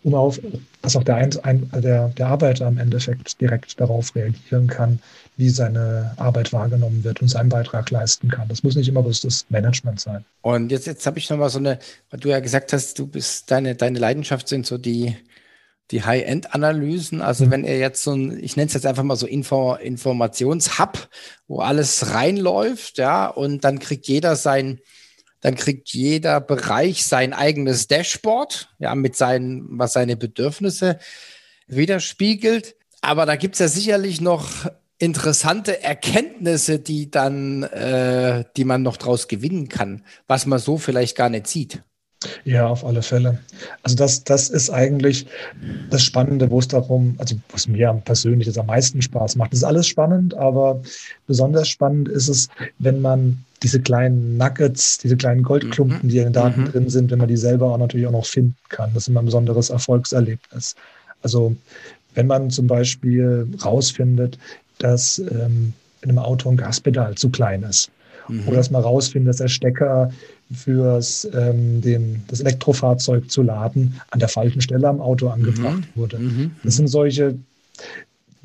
[0.05, 0.39] um auf,
[0.83, 4.99] dass auch der, ein, der, der Arbeiter im Endeffekt direkt darauf reagieren kann,
[5.35, 8.47] wie seine Arbeit wahrgenommen wird und seinen Beitrag leisten kann.
[8.47, 10.23] Das muss nicht immer bloß das Management sein.
[10.41, 11.79] Und jetzt, jetzt habe ich nochmal so eine,
[12.11, 15.17] weil du ja gesagt hast, du bist, deine, deine Leidenschaft sind so die,
[15.89, 17.21] die High-End-Analysen.
[17.21, 17.51] Also mhm.
[17.51, 21.09] wenn er jetzt so ein, ich nenne es jetzt einfach mal so Info, Informationshub,
[21.47, 24.81] wo alles reinläuft, ja, und dann kriegt jeder sein,
[25.45, 30.97] dann kriegt jeder Bereich sein eigenes Dashboard, ja, mit seinen, was seine Bedürfnisse
[31.67, 32.75] widerspiegelt.
[33.01, 34.49] Aber da gibt es ja sicherlich noch
[34.97, 41.15] interessante Erkenntnisse, die dann, äh, die man noch draus gewinnen kann, was man so vielleicht
[41.15, 41.83] gar nicht sieht.
[42.43, 43.37] Ja, auf alle Fälle.
[43.83, 45.27] Also das, das ist eigentlich
[45.91, 49.51] das Spannende, wo es darum, also was mir persönlich jetzt am meisten Spaß macht.
[49.51, 50.81] Das ist alles spannend, aber
[51.27, 56.09] besonders spannend ist es, wenn man diese kleinen Nuggets, diese kleinen Goldklumpen, mhm.
[56.09, 56.71] die in den Daten mhm.
[56.71, 58.91] drin sind, wenn man die selber auch natürlich auch noch finden kann.
[58.93, 60.75] Das ist immer ein besonderes Erfolgserlebnis.
[61.23, 61.55] Also
[62.13, 64.37] wenn man zum Beispiel rausfindet,
[64.77, 67.89] dass ähm, in einem Auto ein Gaspedal zu klein ist.
[68.27, 68.47] Mhm.
[68.47, 70.11] Oder dass man rausfindet, dass der Stecker
[70.53, 75.99] fürs ähm, den, das Elektrofahrzeug zu laden an der falschen Stelle am Auto angebracht mhm.
[75.99, 76.19] wurde.
[76.19, 76.51] Mhm.
[76.63, 77.35] Das sind solche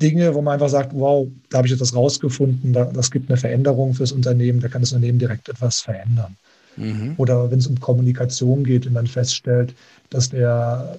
[0.01, 3.37] Dinge, wo man einfach sagt, wow, da habe ich etwas rausgefunden, da, das gibt eine
[3.37, 6.35] Veränderung fürs Unternehmen, da kann das Unternehmen direkt etwas verändern.
[6.77, 7.15] Mhm.
[7.17, 9.73] Oder wenn es um Kommunikation geht, wenn man feststellt,
[10.09, 10.97] dass der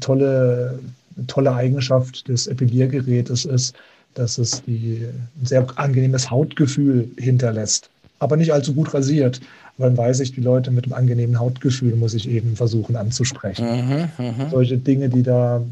[0.00, 0.78] tolle,
[1.26, 3.74] tolle Eigenschaft des Epiliergerätes ist,
[4.14, 5.06] dass es die,
[5.40, 9.40] ein sehr angenehmes Hautgefühl hinterlässt, aber nicht allzu gut rasiert.
[9.78, 13.64] Dann weiß ich, die Leute mit einem angenehmen Hautgefühl muss ich eben versuchen anzusprechen.
[13.64, 14.50] Mhm, mh.
[14.50, 15.62] Solche Dinge, die da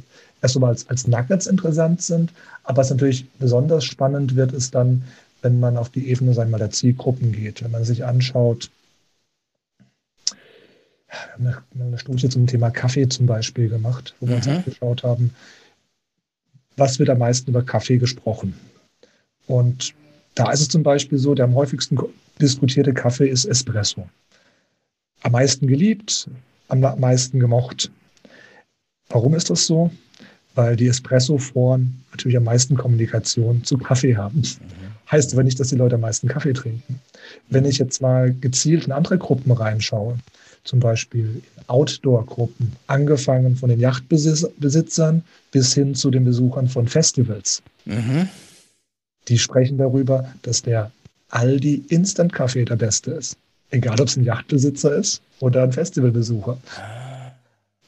[0.42, 2.32] erst einmal als, als Nuggets interessant sind.
[2.64, 5.04] Aber was natürlich besonders spannend wird, ist dann,
[5.42, 7.62] wenn man auf die Ebene sagen wir mal, der Zielgruppen geht.
[7.62, 8.70] Wenn man sich anschaut,
[11.08, 14.56] wir haben eine, eine Studie zum Thema Kaffee zum Beispiel gemacht, wo wir uns mhm.
[14.56, 15.34] angeschaut haben,
[16.76, 18.54] was wird am meisten über Kaffee gesprochen.
[19.46, 19.94] Und
[20.34, 21.98] da ist es zum Beispiel so, der am häufigsten
[22.40, 24.08] diskutierte Kaffee ist Espresso.
[25.22, 26.28] Am meisten geliebt,
[26.68, 27.90] am meisten gemocht.
[29.08, 29.90] Warum ist das so?
[30.54, 34.40] Weil die Espresso-Foren natürlich am meisten Kommunikation zu Kaffee haben.
[34.40, 35.10] Mhm.
[35.10, 37.00] Heißt aber nicht, dass die Leute am meisten Kaffee trinken.
[37.48, 40.18] Wenn ich jetzt mal gezielt in andere Gruppen reinschaue,
[40.64, 47.62] zum Beispiel Outdoor-Gruppen, angefangen von den Yachtbesitzern bis hin zu den Besuchern von Festivals.
[47.84, 48.28] Mhm.
[49.28, 50.90] Die sprechen darüber, dass der
[51.30, 53.36] Aldi Instant Kaffee der beste ist.
[53.70, 56.58] Egal, ob es ein Yachtbesitzer ist oder ein Festivalbesucher.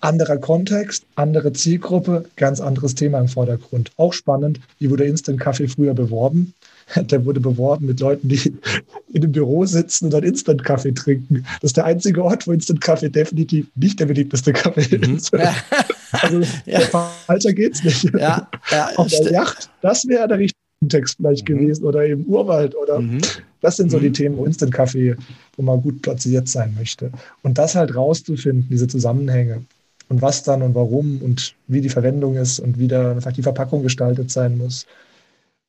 [0.01, 3.91] Anderer Kontext, andere Zielgruppe, ganz anderes Thema im Vordergrund.
[3.97, 6.55] Auch spannend, wie wurde Instant Kaffee früher beworben?
[6.97, 8.55] Der wurde beworben mit Leuten, die
[9.13, 11.45] in einem Büro sitzen und dann Instant Kaffee trinken.
[11.61, 15.17] Das ist der einzige Ort, wo Instant Kaffee definitiv nicht der beliebteste Kaffee mhm.
[15.17, 15.33] ist.
[16.13, 16.81] Also ja.
[16.81, 18.03] falscher geht's nicht.
[18.19, 20.59] Ja, ja, Auf der Yacht, das wäre der richtige
[20.89, 21.59] Text vielleicht mhm.
[21.59, 23.21] gewesen oder eben Urwald oder mhm.
[23.61, 24.03] das sind so mhm.
[24.03, 25.15] die Themen, wo Instant Kaffee,
[25.57, 27.13] wo man gut platziert sein möchte.
[27.45, 29.63] Und das halt rauszufinden, diese Zusammenhänge
[30.11, 33.43] und was dann und warum und wie die Verwendung ist und wie da vielleicht die
[33.43, 34.87] Verpackung gestaltet sein muss,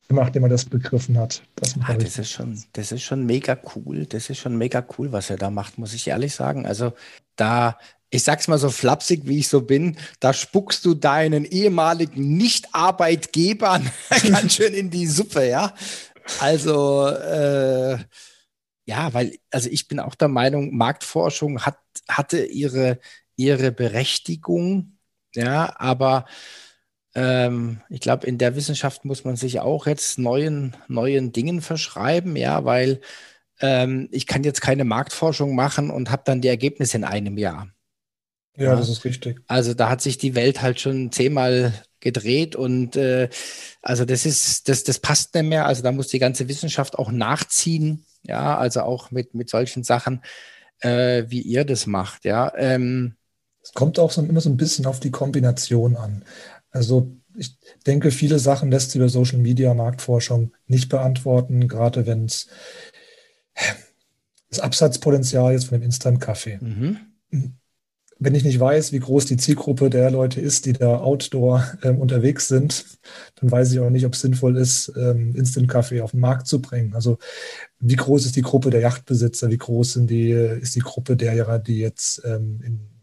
[0.10, 1.44] nachdem man das begriffen hat.
[1.56, 4.06] Das, ah, das ist schon, das ist schon mega cool.
[4.08, 6.66] Das ist schon mega cool, was er da macht, muss ich ehrlich sagen.
[6.66, 6.92] Also
[7.36, 7.78] da
[8.14, 13.90] ich sag's mal so flapsig, wie ich so bin, da spuckst du deinen ehemaligen Nicht-Arbeitgebern
[14.30, 15.74] ganz schön in die Suppe, ja.
[16.42, 17.98] Also, äh,
[18.86, 21.78] ja, weil, also ich bin auch der Meinung, Marktforschung hat,
[22.10, 23.00] hatte ihre,
[23.42, 24.98] ihre Berechtigung,
[25.36, 26.26] ja, aber
[27.16, 32.36] ähm, ich glaube, in der Wissenschaft muss man sich auch jetzt neuen, neuen Dingen verschreiben,
[32.36, 33.02] ja, weil
[33.60, 37.70] ähm, ich kann jetzt keine Marktforschung machen und habe dann die Ergebnisse in einem Jahr.
[38.58, 39.42] Ja, das ist richtig.
[39.48, 43.30] Also da hat sich die Welt halt schon zehnmal gedreht und äh,
[43.82, 45.66] also das ist, das, das passt nicht mehr.
[45.66, 50.22] Also da muss die ganze Wissenschaft auch nachziehen, ja, also auch mit, mit solchen Sachen,
[50.80, 52.52] äh, wie ihr das macht, ja.
[52.56, 53.16] Ähm,
[53.72, 56.26] es kommt auch so, immer so ein bisschen auf die Kombination an.
[56.72, 57.58] Also ich
[57.88, 62.48] denke, viele Sachen lässt sich über Social Media Marktforschung nicht beantworten, gerade wenn es
[64.50, 66.60] das Absatzpotenzial jetzt von dem Instant-Kaffee.
[66.62, 66.98] Mhm
[68.24, 71.98] wenn ich nicht weiß, wie groß die Zielgruppe der Leute ist, die da outdoor ähm,
[71.98, 72.86] unterwegs sind,
[73.36, 76.62] dann weiß ich auch nicht, ob es sinnvoll ist, ähm, Instant-Kaffee auf den Markt zu
[76.62, 76.94] bringen.
[76.94, 77.18] Also
[77.80, 81.58] wie groß ist die Gruppe der Yachtbesitzer, wie groß sind die, ist die Gruppe derer,
[81.58, 83.01] die jetzt ähm, in, in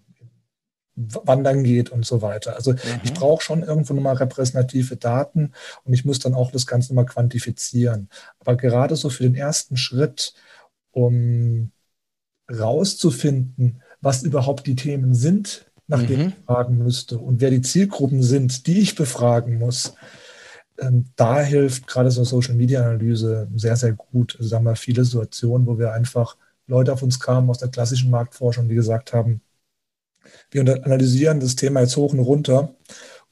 [0.98, 2.56] wandern geht und so weiter.
[2.56, 2.78] Also mhm.
[3.04, 5.52] ich brauche schon irgendwo nochmal repräsentative Daten
[5.84, 8.08] und ich muss dann auch das Ganze nochmal quantifizieren.
[8.40, 10.34] Aber gerade so für den ersten Schritt,
[10.90, 11.70] um
[12.50, 16.28] rauszufinden, was überhaupt die Themen sind, nach denen mhm.
[16.28, 19.94] ich fragen müsste und wer die Zielgruppen sind, die ich befragen muss.
[20.78, 24.37] Ähm, da hilft gerade so Social Media Analyse sehr, sehr gut.
[24.37, 28.11] Also sagen wir viele Situationen, wo wir einfach Leute auf uns kamen aus der klassischen
[28.11, 29.40] Marktforschung, die gesagt haben,
[30.51, 32.75] wir analysieren das Thema jetzt hoch und runter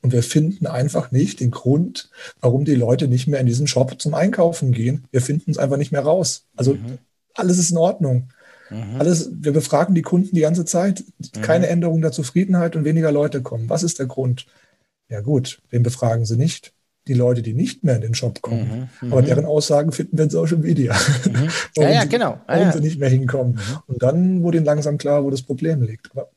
[0.03, 4.01] und wir finden einfach nicht den Grund, warum die Leute nicht mehr in diesen Shop
[4.01, 5.05] zum Einkaufen gehen.
[5.11, 6.45] Wir finden es einfach nicht mehr raus.
[6.55, 6.99] Also mhm.
[7.35, 8.29] alles ist in Ordnung.
[8.71, 9.01] Mhm.
[9.01, 11.05] Alles, wir befragen die Kunden die ganze Zeit.
[11.43, 11.73] Keine mhm.
[11.73, 13.69] Änderung der Zufriedenheit und weniger Leute kommen.
[13.69, 14.47] Was ist der Grund?
[15.09, 16.73] Ja gut, wen befragen sie nicht?
[17.09, 18.89] Die Leute, die nicht mehr in den Shop kommen.
[19.01, 19.13] Mhm.
[19.13, 19.27] Aber mhm.
[19.27, 20.97] deren Aussagen finden wir in Social Media.
[21.25, 21.49] Mhm.
[21.77, 22.33] ja, ja, genau.
[22.47, 22.73] Ah, warum ja.
[22.73, 23.55] sie nicht mehr hinkommen.
[23.55, 23.79] Mhm.
[23.87, 26.11] Und dann wurde ihnen langsam klar, wo das Problem liegt.
[26.11, 26.31] Aber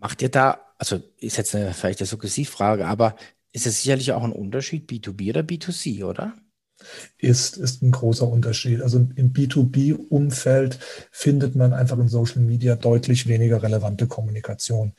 [0.00, 3.16] Macht ihr da, also ist jetzt eine, vielleicht eine Suggestivfrage, aber
[3.52, 6.34] ist es sicherlich auch ein Unterschied B2B oder B2C, oder?
[7.18, 8.82] ist, ist ein großer Unterschied.
[8.82, 10.78] Also im B2B-Umfeld
[11.10, 14.92] findet man einfach in Social Media deutlich weniger relevante Kommunikation.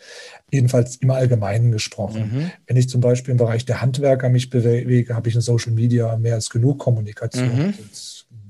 [0.52, 2.32] Jedenfalls im Allgemeinen gesprochen.
[2.32, 2.52] Mhm.
[2.68, 6.16] Wenn ich zum Beispiel im Bereich der Handwerker mich bewege, habe ich in Social Media
[6.18, 7.68] mehr als genug Kommunikation.
[7.68, 7.74] Mhm.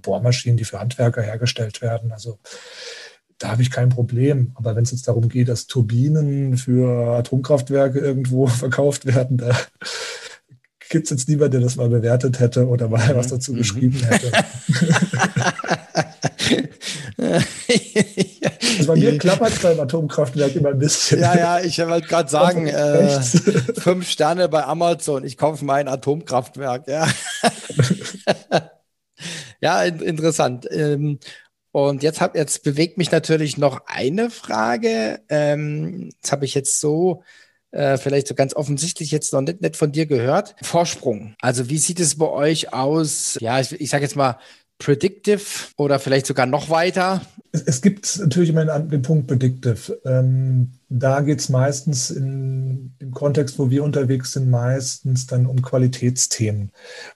[0.01, 2.11] Bohrmaschinen, die für Handwerker hergestellt werden.
[2.11, 2.39] Also
[3.41, 4.51] da habe ich kein Problem.
[4.55, 9.57] Aber wenn es jetzt darum geht, dass Turbinen für Atomkraftwerke irgendwo verkauft werden, da
[10.89, 13.57] gibt es jetzt niemanden, der das mal bewertet hätte oder mal was dazu mhm.
[13.57, 14.31] geschrieben hätte.
[18.77, 21.19] also bei mir klappert es beim Atomkraftwerk immer ein bisschen.
[21.21, 26.87] Ja, ja, ich wollte gerade sagen, äh, fünf Sterne bei Amazon, ich kaufe mein Atomkraftwerk.
[26.87, 27.07] Ja,
[29.61, 30.67] ja interessant.
[30.69, 31.19] Ähm,
[31.71, 35.21] und jetzt, hab, jetzt bewegt mich natürlich noch eine Frage.
[35.29, 37.23] Ähm, das habe ich jetzt so
[37.71, 40.55] äh, vielleicht so ganz offensichtlich jetzt noch nicht, nicht von dir gehört.
[40.61, 41.35] Vorsprung.
[41.39, 43.37] Also wie sieht es bei euch aus?
[43.39, 44.37] Ja, ich, ich sage jetzt mal
[44.77, 45.41] Predictive
[45.77, 47.21] oder vielleicht sogar noch weiter?
[47.51, 49.99] Es, es gibt natürlich immer den Punkt Predictive.
[50.05, 55.61] Ähm, da geht es meistens in, im Kontext, wo wir unterwegs sind, meistens dann um
[55.61, 56.71] Qualitätsthemen,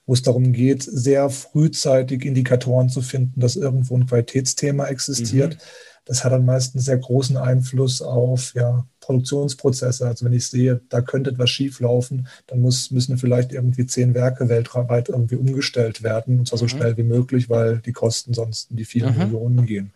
[0.06, 5.56] wo es darum geht, sehr frühzeitig Indikatoren zu finden, dass irgendwo ein Qualitätsthema existiert.
[5.56, 5.60] Mhm.
[6.06, 10.06] Das hat dann meistens sehr großen Einfluss auf ja, Produktionsprozesse.
[10.06, 14.48] Also wenn ich sehe, da könnte etwas schieflaufen, dann muss, müssen vielleicht irgendwie zehn Werke
[14.48, 16.70] weltweit irgendwie umgestellt werden, und zwar so mhm.
[16.70, 19.18] schnell wie möglich, weil die Kosten sonst in die vielen mhm.
[19.18, 19.92] Millionen gehen.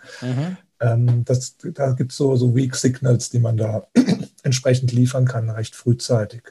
[0.81, 3.87] Ähm, das, da gibt es so, so Weak Signals, die man da
[4.43, 6.43] entsprechend liefern kann, recht frühzeitig.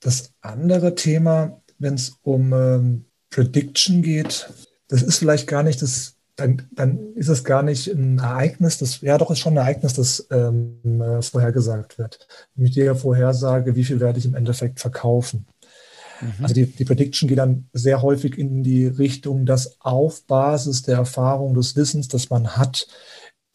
[0.00, 4.50] Das andere Thema, wenn es um ähm, Prediction geht,
[4.88, 9.00] das ist vielleicht gar nicht das dann, dann ist es gar nicht ein Ereignis, das,
[9.00, 12.28] ja doch ist schon ein Ereignis, das ähm, äh, vorhergesagt wird.
[12.54, 15.46] Nämlich die Vorhersage, wie viel werde ich im Endeffekt verkaufen.
[16.20, 16.32] Mhm.
[16.40, 20.96] Also die, die Prediction geht dann sehr häufig in die Richtung, dass auf Basis der
[20.96, 22.86] Erfahrung, des Wissens, das man hat,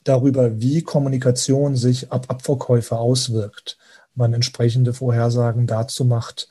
[0.04, 3.78] darüber, wie Kommunikation sich ab Abverkäufe auswirkt,
[4.16, 6.50] man entsprechende Vorhersagen dazu macht,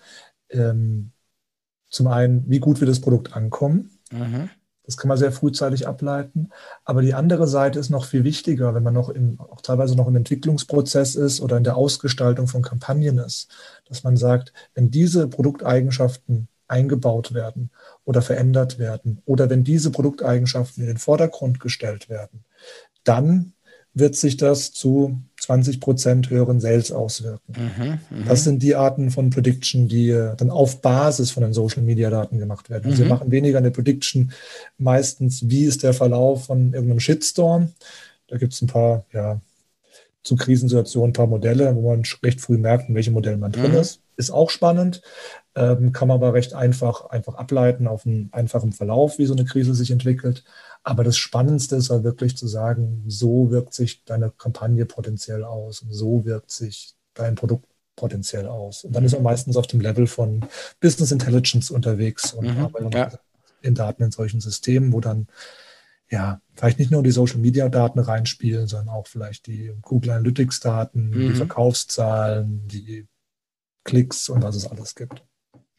[0.51, 1.13] ähm,
[1.89, 3.91] zum einen, wie gut wird das Produkt ankommen.
[4.11, 4.51] Mhm.
[4.85, 6.51] Das kann man sehr frühzeitig ableiten.
[6.85, 10.09] Aber die andere Seite ist noch viel wichtiger, wenn man noch in, auch teilweise noch
[10.09, 13.49] im Entwicklungsprozess ist oder in der Ausgestaltung von Kampagnen ist,
[13.89, 17.71] dass man sagt, wenn diese Produkteigenschaften eingebaut werden
[18.05, 22.45] oder verändert werden oder wenn diese Produkteigenschaften in den Vordergrund gestellt werden,
[23.05, 23.53] dann
[23.95, 27.53] wird sich das zu 20 Prozent höheren Sales auswirken.
[27.57, 28.29] Mhm, mh.
[28.29, 32.09] Das sind die Arten von Prediction, die äh, dann auf Basis von den Social Media
[32.09, 32.91] Daten gemacht werden.
[32.91, 33.07] Also mhm.
[33.07, 34.33] wir machen weniger eine Prediction
[34.79, 37.73] meistens, wie ist der Verlauf von irgendeinem Shitstorm.
[38.29, 39.41] Da gibt es ein paar, ja,
[40.23, 43.73] zu Krisensituationen ein paar Modelle, wo man recht früh merkt, in welchem Modell man drin
[43.73, 43.79] mhm.
[43.79, 44.01] ist.
[44.17, 45.03] Ist auch spannend,
[45.55, 49.45] ähm, kann man aber recht einfach, einfach ableiten auf einen einfachen Verlauf, wie so eine
[49.45, 50.45] Krise sich entwickelt.
[50.85, 55.83] Aber das Spannendste ist halt wirklich zu sagen, so wirkt sich deine Kampagne potenziell aus
[55.83, 58.85] und so wirkt sich dein Produkt potenziell aus.
[58.85, 60.45] Und dann ist man meistens auf dem Level von
[60.81, 63.13] Business Intelligence unterwegs und mhm, arbeitet ja.
[63.61, 65.29] in Daten in solchen Systemen, wo dann
[66.13, 70.61] ja, vielleicht nicht nur die Social Media Daten reinspielen, sondern auch vielleicht die Google Analytics
[70.61, 71.29] Daten, mhm.
[71.29, 73.07] die Verkaufszahlen, die
[73.85, 75.25] Klicks und was es alles gibt.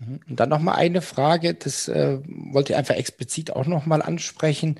[0.05, 0.19] Mhm.
[0.29, 4.79] Und dann nochmal eine Frage, das äh, wollte ich einfach explizit auch nochmal ansprechen.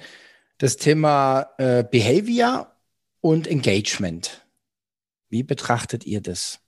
[0.57, 2.75] Das Thema äh, Behavior
[3.21, 4.45] und Engagement.
[5.29, 6.59] Wie betrachtet ihr das?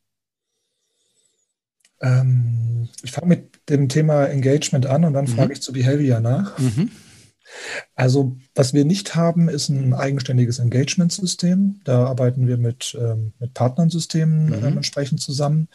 [2.01, 5.35] Ähm, ich fange mit dem Thema Engagement an und dann mhm.
[5.35, 6.57] frage ich zu Behavior nach.
[6.57, 6.91] Mhm.
[7.95, 11.81] Also, was wir nicht haben, ist ein eigenständiges Engagement-System.
[11.83, 14.53] Da arbeiten wir mit, ähm, mit Partnersystemen mhm.
[14.53, 15.69] ähm, entsprechend zusammen.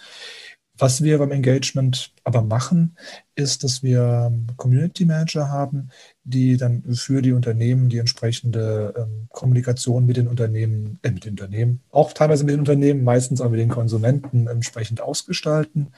[0.81, 2.97] Was wir beim Engagement aber machen,
[3.35, 5.90] ist, dass wir Community Manager haben,
[6.25, 11.33] die dann für die Unternehmen die entsprechende ähm, Kommunikation mit den Unternehmen, äh, mit den
[11.33, 15.93] Unternehmen, auch teilweise mit den Unternehmen, meistens auch mit den Konsumenten entsprechend ausgestalten.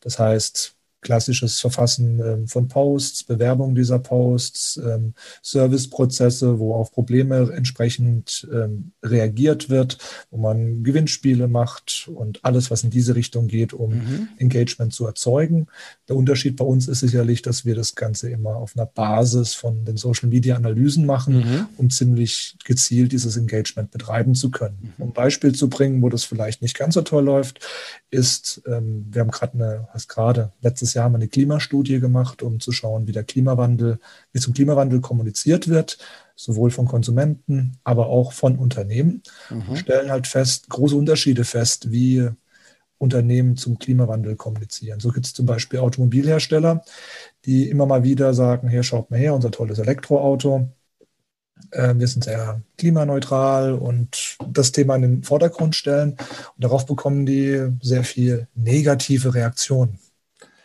[0.00, 7.52] Das heißt, klassisches Verfassen ähm, von Posts, Bewerbung dieser Posts, ähm, Serviceprozesse, wo auf Probleme
[7.52, 9.98] entsprechend ähm, reagiert wird,
[10.30, 14.28] wo man Gewinnspiele macht und alles, was in diese Richtung geht, um mhm.
[14.38, 15.66] Engagement zu erzeugen.
[16.08, 19.84] Der Unterschied bei uns ist sicherlich, dass wir das Ganze immer auf einer Basis von
[19.84, 21.66] den Social Media Analysen machen, mhm.
[21.78, 24.78] um ziemlich gezielt dieses Engagement betreiben zu können.
[24.80, 25.02] Mhm.
[25.02, 27.58] Um ein Beispiel zu bringen, wo das vielleicht nicht ganz so toll läuft,
[28.10, 32.60] ist, wir haben gerade eine, was gerade letztes Jahr haben wir eine Klimastudie gemacht, um
[32.60, 33.98] zu schauen, wie der Klimawandel,
[34.32, 35.98] wie zum Klimawandel kommuniziert wird,
[36.36, 39.22] sowohl von Konsumenten, aber auch von Unternehmen.
[39.50, 39.64] Mhm.
[39.68, 42.28] Wir stellen halt fest, große Unterschiede fest, wie
[42.98, 45.00] Unternehmen zum Klimawandel kommunizieren.
[45.00, 46.84] So gibt es zum Beispiel Automobilhersteller,
[47.44, 50.68] die immer mal wieder sagen, hier schaut mal her, unser tolles Elektroauto.
[51.72, 56.12] Ähm, wir sind sehr klimaneutral und das Thema in den Vordergrund stellen.
[56.12, 59.98] Und darauf bekommen die sehr viel negative Reaktionen.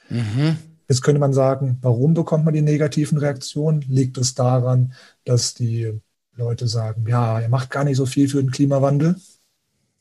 [0.09, 0.57] Mhm.
[0.87, 3.81] Jetzt könnte man sagen, warum bekommt man die negativen Reaktionen?
[3.81, 4.93] Liegt es daran,
[5.25, 5.99] dass die
[6.35, 9.15] Leute sagen, ja, er macht gar nicht so viel für den Klimawandel?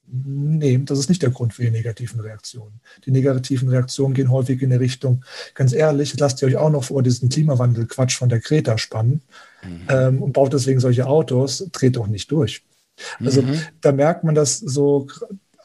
[0.08, 2.80] Nee, das ist nicht der Grund für die negativen Reaktionen.
[3.04, 6.84] Die negativen Reaktionen gehen häufig in die Richtung, ganz ehrlich, lasst ihr euch auch noch
[6.84, 9.22] vor diesen Klimawandel-Quatsch von der Kreta spannen
[9.64, 9.80] mhm.
[9.88, 12.62] ähm, und baut deswegen solche Autos, dreht doch nicht durch.
[13.18, 13.58] Also mhm.
[13.80, 15.08] da merkt man, dass so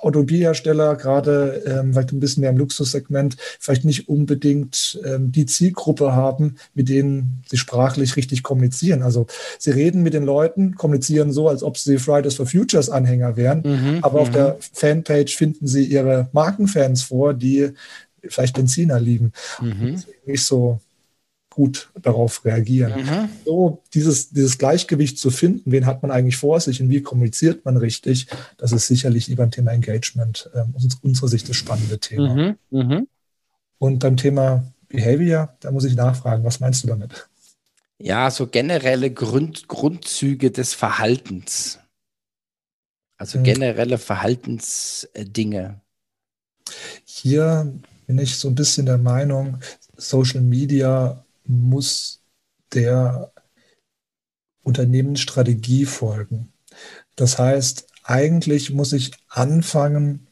[0.01, 6.13] Automobilhersteller, gerade ähm, vielleicht ein bisschen mehr im Luxussegment, vielleicht nicht unbedingt ähm, die Zielgruppe
[6.13, 9.03] haben, mit denen sie sprachlich richtig kommunizieren.
[9.03, 9.27] Also
[9.59, 13.61] sie reden mit den Leuten, kommunizieren so, als ob sie Fridays for Futures Anhänger wären,
[13.63, 14.33] mhm, aber auf mhm.
[14.33, 17.71] der Fanpage finden sie ihre Markenfans vor, die
[18.27, 19.31] vielleicht Benziner lieben.
[19.61, 20.03] Mhm.
[20.25, 20.79] Nicht so
[21.51, 23.03] gut darauf reagieren.
[23.03, 23.29] Mhm.
[23.45, 27.65] So dieses, dieses Gleichgewicht zu finden, wen hat man eigentlich vor sich und wie kommuniziert
[27.65, 31.99] man richtig, das ist sicherlich über ein Thema Engagement ähm, aus unserer Sicht das spannende
[31.99, 32.33] Thema.
[32.33, 32.55] Mhm.
[32.71, 33.07] Mhm.
[33.77, 37.29] Und beim Thema Behavior, da muss ich nachfragen, was meinst du damit?
[37.99, 41.79] Ja, so generelle Grund, Grundzüge des Verhaltens.
[43.17, 43.43] Also mhm.
[43.43, 45.81] generelle Verhaltensdinge.
[47.03, 47.71] Hier
[48.07, 49.59] bin ich so ein bisschen der Meinung,
[49.97, 52.21] Social Media muss
[52.73, 53.31] der
[54.63, 56.53] Unternehmensstrategie folgen.
[57.15, 60.27] Das heißt, eigentlich muss ich anfangen,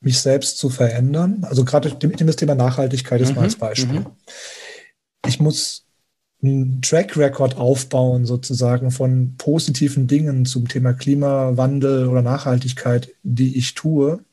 [0.00, 1.44] mich selbst zu verändern.
[1.44, 4.00] Also gerade das Thema Nachhaltigkeit ist mhm, mal als Beispiel.
[4.00, 4.06] Mhm.
[5.26, 5.84] Ich muss
[6.42, 13.74] einen Track Record aufbauen, sozusagen von positiven Dingen zum Thema Klimawandel oder Nachhaltigkeit, die ich
[13.74, 14.24] tue,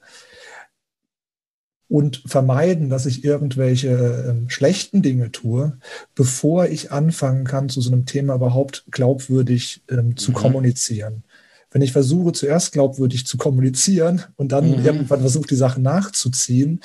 [1.87, 5.77] und vermeiden, dass ich irgendwelche äh, schlechten Dinge tue,
[6.15, 10.35] bevor ich anfangen kann, zu so einem Thema überhaupt glaubwürdig ähm, zu mhm.
[10.35, 11.23] kommunizieren.
[11.71, 14.85] Wenn ich versuche, zuerst glaubwürdig zu kommunizieren und dann mhm.
[14.85, 16.81] irgendwann versuche, die Sachen nachzuziehen,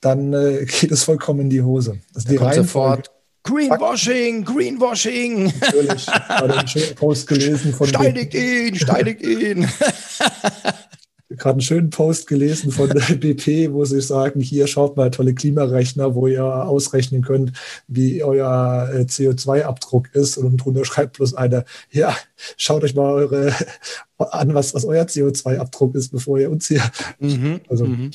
[0.00, 1.98] dann äh, geht es vollkommen in die Hose.
[2.14, 3.10] Also da die kommt sofort
[3.42, 5.52] Greenwashing, Greenwashing.
[5.60, 6.06] Natürlich.
[6.06, 7.86] Gerade einen schönen Post gelesen von.
[7.86, 9.68] Steinigt ihn, steinigt ihn.
[11.28, 12.88] gerade einen schönen Post gelesen von
[13.20, 17.52] BP, wo sie sagen, hier schaut mal tolle Klimarechner, wo ihr ausrechnen könnt,
[17.88, 20.36] wie euer äh, CO2-Abdruck ist.
[20.36, 22.16] Und drunter schreibt bloß einer, ja,
[22.56, 23.52] schaut euch mal eure
[24.18, 26.82] an, was, was euer CO2-Abdruck ist, bevor ihr uns hier.
[27.18, 28.12] Mhm, also mhm.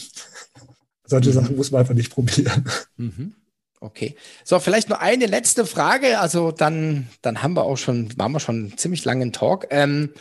[1.06, 1.34] solche mhm.
[1.34, 2.66] Sachen muss man einfach nicht probieren.
[2.98, 3.34] Mhm.
[3.82, 4.16] Okay.
[4.44, 6.20] So, vielleicht nur eine letzte Frage.
[6.20, 9.68] Also dann, dann haben wir auch schon, waren wir schon einen ziemlich langen Talk.
[9.72, 10.12] Ähm,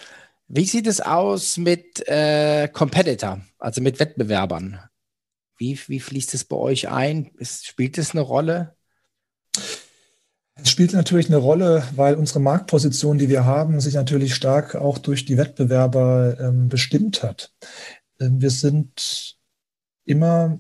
[0.53, 4.81] wie sieht es aus mit äh, Competitor, also mit Wettbewerbern?
[5.57, 7.31] Wie, wie fließt es bei euch ein?
[7.39, 8.75] Ist, spielt es eine Rolle?
[10.57, 14.99] Es spielt natürlich eine Rolle, weil unsere Marktposition, die wir haben, sich natürlich stark auch
[14.99, 17.53] durch die Wettbewerber ähm, bestimmt hat.
[18.19, 19.39] Ähm, wir sind
[20.05, 20.59] immer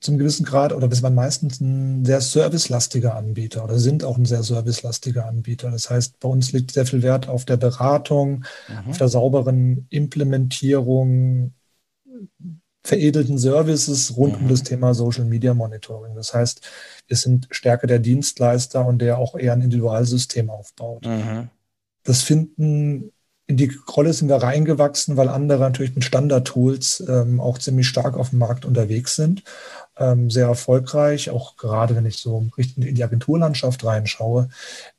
[0.00, 4.26] zum gewissen Grad oder wir waren meistens ein sehr servicelastiger Anbieter oder sind auch ein
[4.26, 5.70] sehr servicelastiger Anbieter.
[5.70, 8.90] Das heißt, bei uns liegt sehr viel Wert auf der Beratung, mhm.
[8.90, 11.54] auf der sauberen Implementierung,
[12.84, 14.44] veredelten Services rund mhm.
[14.44, 16.14] um das Thema Social Media Monitoring.
[16.14, 16.60] Das heißt,
[17.08, 21.06] wir sind stärker der Dienstleister und der auch eher ein Individualsystem aufbaut.
[21.06, 21.48] Mhm.
[22.04, 23.12] Das finden
[23.48, 28.16] in die Rolle sind wir reingewachsen, weil andere natürlich mit Standard-Tools ähm, auch ziemlich stark
[28.16, 29.44] auf dem Markt unterwegs sind
[29.98, 34.48] ähm, sehr erfolgreich, auch gerade wenn ich so richtig in die Agenturlandschaft reinschaue.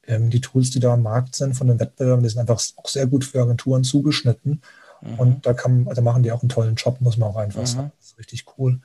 [0.08, 2.88] Ähm, die Tools, die da am Markt sind von den Wettbewerbern, die sind einfach auch
[2.88, 4.62] sehr gut für Agenturen zugeschnitten.
[5.02, 5.20] Mhm.
[5.20, 7.68] Und da kann, da machen die auch einen tollen Job, muss man auch einfach mhm.
[7.68, 7.92] sagen.
[8.00, 8.80] Das ist richtig cool.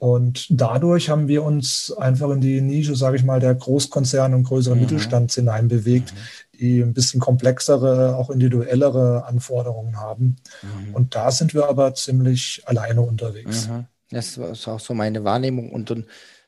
[0.00, 4.44] Und dadurch haben wir uns einfach in die Nische, sage ich mal, der Großkonzerne und
[4.44, 4.84] größeren mhm.
[4.84, 6.58] Mittelstands hineinbewegt, mhm.
[6.58, 10.36] die ein bisschen komplexere, auch individuellere Anforderungen haben.
[10.62, 10.94] Mhm.
[10.94, 13.68] Und da sind wir aber ziemlich alleine unterwegs.
[14.10, 15.70] Das ist auch so meine Wahrnehmung.
[15.70, 16.06] Und, und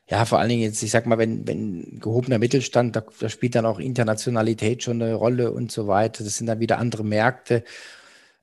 [0.09, 3.55] ja, vor allen Dingen jetzt, ich sag mal, wenn, wenn gehobener Mittelstand, da, da, spielt
[3.55, 6.23] dann auch Internationalität schon eine Rolle und so weiter.
[6.23, 7.63] Das sind dann wieder andere Märkte,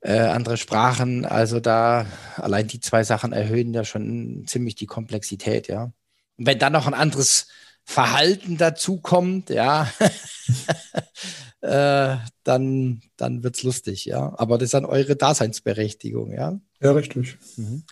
[0.00, 1.26] äh, andere Sprachen.
[1.26, 2.06] Also da
[2.36, 5.92] allein die zwei Sachen erhöhen ja schon ziemlich die Komplexität, ja.
[6.38, 7.48] Und wenn dann noch ein anderes
[7.84, 9.90] Verhalten dazu kommt, ja,
[11.60, 14.32] äh, dann, dann wird's lustig, ja.
[14.38, 16.58] Aber das ist dann eure Daseinsberechtigung, ja.
[16.80, 17.36] Ja, richtig.
[17.56, 17.84] Mhm.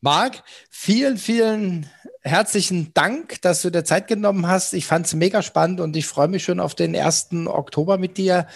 [0.00, 1.88] Marc, vielen, vielen
[2.22, 4.74] herzlichen Dank, dass du dir Zeit genommen hast.
[4.74, 7.28] Ich fand es mega spannend und ich freue mich schon auf den 1.
[7.46, 8.46] Oktober mit dir.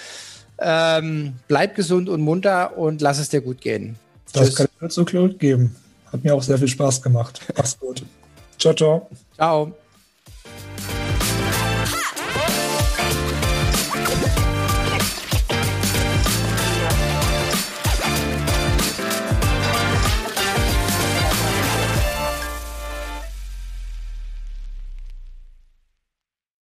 [0.58, 3.96] Ähm, bleib gesund und munter und lass es dir gut gehen.
[4.32, 4.56] Das Tschüss.
[4.56, 5.74] kann ich mir so gut geben.
[6.12, 7.40] Hat mir auch sehr viel Spaß gemacht.
[7.56, 8.02] Mach's gut.
[8.58, 9.08] Ciao, ciao.
[9.36, 9.72] Ciao.